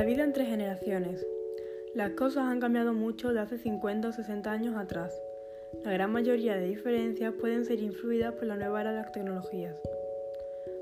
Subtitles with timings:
[0.00, 1.26] La vida entre generaciones.
[1.94, 5.20] Las cosas han cambiado mucho de hace 50 o 60 años atrás.
[5.84, 9.76] La gran mayoría de diferencias pueden ser influidas por la nueva era de las tecnologías.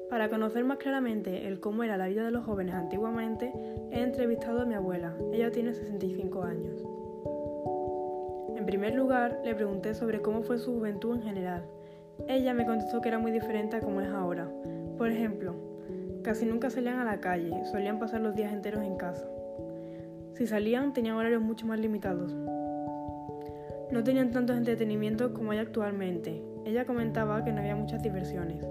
[0.09, 3.53] Para conocer más claramente el cómo era la vida de los jóvenes antiguamente,
[3.91, 5.17] he entrevistado a mi abuela.
[5.33, 6.81] Ella tiene 65 años.
[8.57, 11.65] En primer lugar, le pregunté sobre cómo fue su juventud en general.
[12.29, 14.49] Ella me contestó que era muy diferente a como es ahora.
[14.97, 15.68] Por ejemplo,
[16.29, 19.27] casi nunca salían a la calle, solían pasar los días enteros en casa.
[20.35, 22.35] Si salían, tenían horarios mucho más limitados.
[23.91, 26.43] No tenían tantos entretenimientos como hay actualmente.
[26.67, 28.63] Ella comentaba que no había muchas diversiones.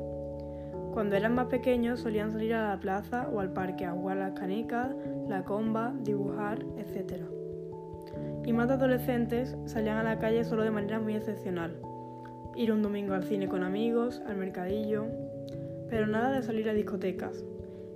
[0.93, 4.33] Cuando eran más pequeños solían salir a la plaza o al parque a jugar las
[4.33, 4.95] canicas,
[5.27, 7.23] la comba, dibujar, etc.
[8.45, 11.75] Y más de adolescentes salían a la calle solo de manera muy excepcional.
[12.55, 15.07] Ir un domingo al cine con amigos, al mercadillo,
[15.89, 17.43] pero nada de salir a discotecas.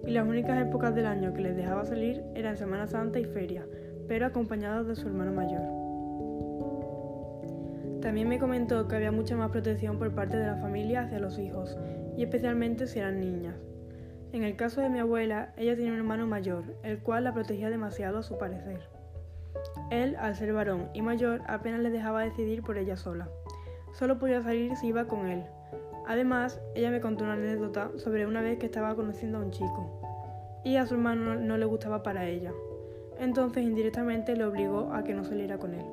[0.06, 3.66] Y las únicas épocas del año que les dejaba salir eran Semana Santa y feria,
[4.08, 5.62] pero acompañados de su hermano mayor.
[8.02, 11.38] También me comentó que había mucha más protección por parte de la familia hacia los
[11.38, 11.78] hijos
[12.18, 13.56] y especialmente si eran niñas.
[14.34, 17.70] En el caso de mi abuela, ella tenía un hermano mayor, el cual la protegía
[17.70, 18.80] demasiado a su parecer.
[19.92, 23.30] Él, al ser varón y mayor, apenas le dejaba decidir por ella sola.
[23.94, 25.44] Solo podía salir si iba con él.
[26.08, 30.02] Además, ella me contó una anécdota sobre una vez que estaba conociendo a un chico,
[30.64, 32.52] y a su hermano no le gustaba para ella.
[33.20, 35.86] Entonces, indirectamente le obligó a que no saliera con él.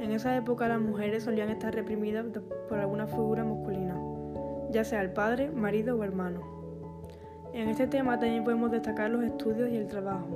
[0.00, 2.26] En esa época las mujeres solían estar reprimidas
[2.68, 3.94] por alguna figura masculina
[4.74, 6.40] ya sea el padre, marido o hermano.
[7.52, 10.26] En este tema también podemos destacar los estudios y el trabajo.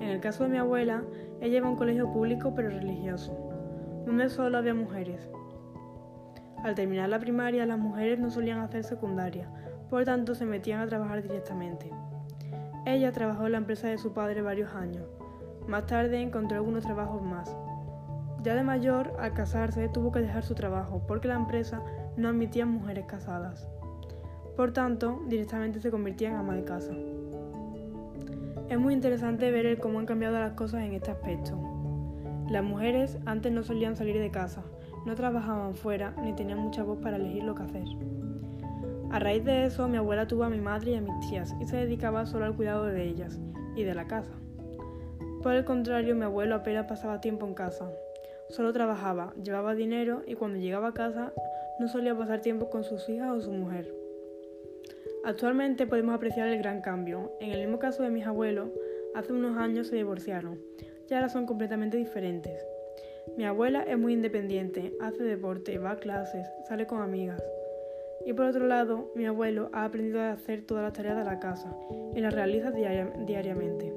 [0.00, 1.02] En el caso de mi abuela,
[1.40, 3.34] ella iba a un colegio público pero religioso,
[4.04, 5.30] donde solo había mujeres.
[6.62, 9.48] Al terminar la primaria, las mujeres no solían hacer secundaria,
[9.88, 11.90] por tanto se metían a trabajar directamente.
[12.84, 15.04] Ella trabajó en la empresa de su padre varios años.
[15.66, 17.54] Más tarde encontró algunos trabajos más.
[18.42, 21.82] Ya de mayor, al casarse, tuvo que dejar su trabajo porque la empresa
[22.16, 23.68] no admitía mujeres casadas.
[24.56, 26.92] Por tanto, directamente se convertía en ama de casa.
[28.68, 31.58] Es muy interesante ver cómo han cambiado las cosas en este aspecto.
[32.48, 34.62] Las mujeres antes no solían salir de casa,
[35.06, 37.84] no trabajaban fuera ni tenían mucha voz para elegir lo que hacer.
[39.10, 41.66] A raíz de eso, mi abuela tuvo a mi madre y a mis tías y
[41.66, 43.40] se dedicaba solo al cuidado de ellas
[43.74, 44.32] y de la casa.
[45.42, 47.90] Por el contrario, mi abuelo apenas pasaba tiempo en casa.
[48.50, 51.32] Solo trabajaba, llevaba dinero y cuando llegaba a casa
[51.78, 53.92] no solía pasar tiempo con sus hijas o su mujer.
[55.24, 57.32] Actualmente podemos apreciar el gran cambio.
[57.40, 58.70] En el mismo caso de mis abuelos,
[59.14, 60.60] hace unos años se divorciaron
[61.08, 62.64] y ahora son completamente diferentes.
[63.36, 67.42] Mi abuela es muy independiente, hace deporte, va a clases, sale con amigas.
[68.26, 71.40] Y por otro lado, mi abuelo ha aprendido a hacer todas las tareas de la
[71.40, 71.74] casa
[72.14, 73.92] y las realiza diariamente.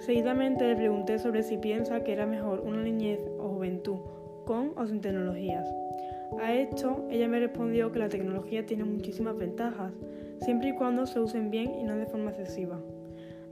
[0.00, 3.98] Seguidamente le pregunté sobre si piensa que era mejor una niñez o juventud
[4.44, 5.66] con o sin tecnologías.
[6.40, 9.92] A esto, ella me respondió que la tecnología tiene muchísimas ventajas,
[10.40, 12.80] siempre y cuando se usen bien y no de forma excesiva.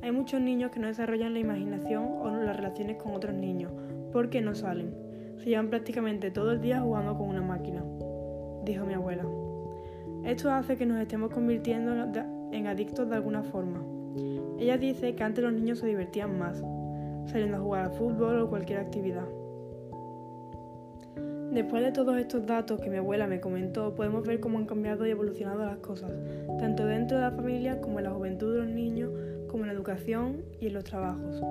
[0.03, 3.73] Hay muchos niños que no desarrollan la imaginación o las relaciones con otros niños,
[4.13, 4.95] porque no salen.
[5.39, 7.83] Se llevan prácticamente todo el día jugando con una máquina,
[8.65, 9.25] dijo mi abuela.
[10.25, 11.93] Esto hace que nos estemos convirtiendo
[12.53, 13.83] en adictos de alguna forma.
[14.59, 16.63] Ella dice que antes los niños se divertían más,
[17.27, 19.27] saliendo a jugar al fútbol o cualquier actividad.
[21.53, 25.07] Después de todos estos datos que mi abuela me comentó, podemos ver cómo han cambiado
[25.07, 26.11] y evolucionado las cosas,
[26.59, 29.11] tanto dentro de la familia como en la juventud de los niños,
[29.49, 31.43] como en la educación y en los trabajos.